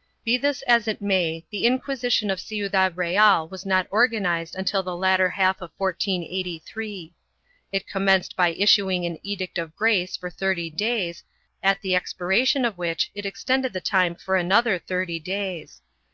1 0.00 0.06
Be 0.24 0.36
this 0.38 0.62
as 0.62 0.88
it 0.88 1.02
may 1.02 1.44
the 1.50 1.66
Inquisition 1.66 2.30
of 2.30 2.40
Ciudad 2.40 2.96
Real 2.96 3.46
was 3.46 3.66
not 3.66 3.86
organized 3.90 4.56
until 4.56 4.82
the 4.82 4.96
latter 4.96 5.28
half 5.28 5.56
of 5.60 5.72
1483. 5.76 7.12
It 7.70 7.86
commenced 7.86 8.34
by 8.34 8.48
issuing 8.48 9.04
an 9.04 9.18
Edict 9.22 9.58
of 9.58 9.76
Grace 9.76 10.16
for 10.16 10.30
thirty 10.30 10.70
days, 10.70 11.22
at 11.62 11.82
the 11.82 11.94
expiration 11.94 12.64
of 12.64 12.78
which 12.78 13.10
it 13.14 13.26
extended 13.26 13.74
the 13.74 13.80
time 13.82 14.14
for 14.14 14.36
another 14.36 14.78
thirty 14.78 15.18
days. 15.18 15.82